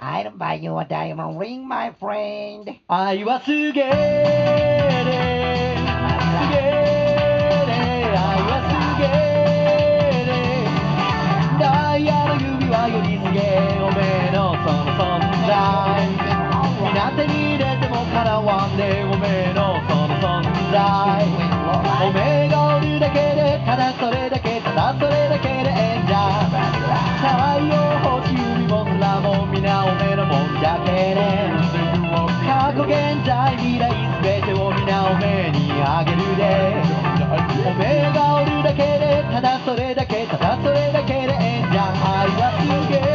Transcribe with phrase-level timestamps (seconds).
[0.00, 2.80] I'll buy you a diamond ring, my friend.
[2.88, 4.33] 愛はすげえ
[30.83, 31.51] けね
[32.47, 33.89] 過去現在未来
[34.21, 36.75] 全てを皆おめにあげるで
[37.67, 43.11] おめえがおるだけでただそれだけただそれだけでええんじゃ愛はすげえ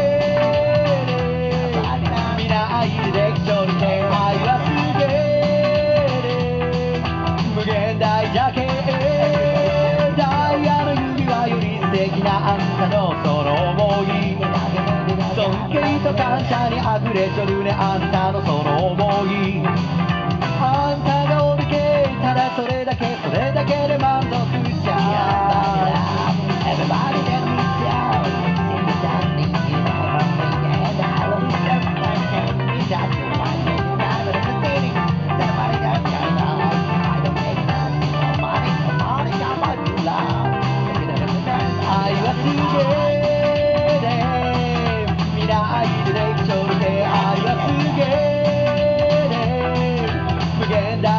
[2.39, 3.55] みんな愛でできちょ。
[3.55, 3.60] る
[16.51, 18.30] さにあふれちょるねあんた。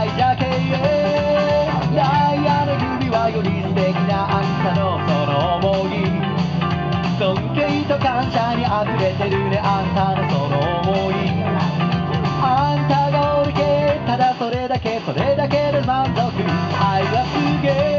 [0.10, 0.46] じゃけ
[1.96, 6.10] ダイヤの指輪より素敵なあんたのその想い。
[7.20, 7.22] 尊
[7.54, 11.14] 敬と感謝に溢れてるねあんたのその想い。
[12.44, 16.20] あんたがおるけただそれだけそれだけで満足。
[16.84, 17.91] 愛はす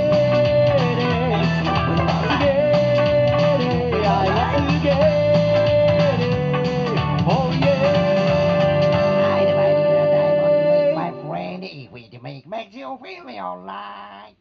[12.53, 14.35] makes you feel alright.